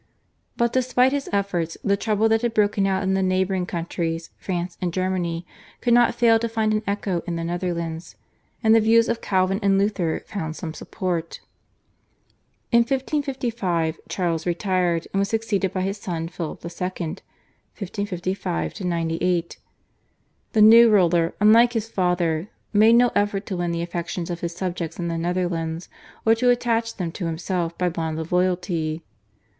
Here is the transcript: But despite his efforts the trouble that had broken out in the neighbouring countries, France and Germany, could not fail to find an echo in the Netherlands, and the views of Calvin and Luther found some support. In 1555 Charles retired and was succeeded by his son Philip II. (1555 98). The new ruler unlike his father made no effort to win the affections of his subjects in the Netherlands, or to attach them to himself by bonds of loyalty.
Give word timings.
But 0.57 0.73
despite 0.73 1.11
his 1.11 1.29
efforts 1.31 1.77
the 1.83 1.95
trouble 1.95 2.27
that 2.29 2.41
had 2.41 2.55
broken 2.55 2.87
out 2.87 3.03
in 3.03 3.13
the 3.13 3.21
neighbouring 3.21 3.67
countries, 3.67 4.31
France 4.35 4.75
and 4.81 4.91
Germany, 4.91 5.45
could 5.79 5.93
not 5.93 6.15
fail 6.15 6.39
to 6.39 6.49
find 6.49 6.73
an 6.73 6.81
echo 6.87 7.21
in 7.27 7.35
the 7.35 7.43
Netherlands, 7.43 8.15
and 8.63 8.73
the 8.73 8.79
views 8.79 9.07
of 9.07 9.21
Calvin 9.21 9.59
and 9.61 9.77
Luther 9.77 10.23
found 10.25 10.55
some 10.55 10.73
support. 10.73 11.39
In 12.71 12.79
1555 12.79 13.99
Charles 14.09 14.47
retired 14.47 15.05
and 15.13 15.19
was 15.19 15.29
succeeded 15.29 15.71
by 15.71 15.81
his 15.81 15.99
son 15.99 16.27
Philip 16.29 16.65
II. 16.65 16.69
(1555 16.71 18.81
98). 18.83 19.57
The 20.53 20.61
new 20.63 20.89
ruler 20.89 21.35
unlike 21.39 21.73
his 21.73 21.89
father 21.89 22.49
made 22.73 22.93
no 22.93 23.11
effort 23.13 23.45
to 23.45 23.57
win 23.57 23.69
the 23.71 23.83
affections 23.83 24.31
of 24.31 24.39
his 24.39 24.55
subjects 24.55 24.97
in 24.97 25.09
the 25.09 25.17
Netherlands, 25.19 25.89
or 26.25 26.33
to 26.33 26.49
attach 26.49 26.95
them 26.95 27.11
to 27.11 27.27
himself 27.27 27.77
by 27.77 27.87
bonds 27.87 28.19
of 28.19 28.31
loyalty. 28.31 29.03